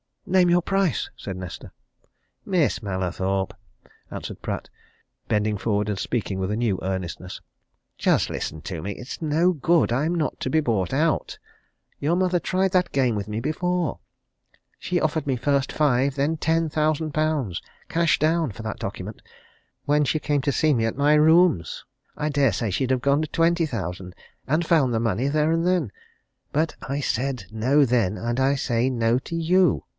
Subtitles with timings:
[0.25, 1.71] "Name your price!" said Nesta.
[2.45, 3.53] "Miss Mallathorpe!"
[4.09, 4.69] answered Pratt,
[5.27, 7.41] bending forward and speaking with a new earnestness.
[7.97, 8.93] "Just listen to me.
[8.93, 9.91] It's no good.
[9.91, 11.37] I'm not to be bought out.
[11.99, 13.99] Your mother tried that game with me before.
[14.79, 19.21] She offered me first five, then ten thousand pounds cash down for that document,
[19.85, 21.83] when she came to see me at my rooms.
[22.15, 24.15] I dare say she'd have gone to twenty thousand
[24.47, 25.91] and found the money there and then.
[26.53, 29.83] But I said no then and I say no to you!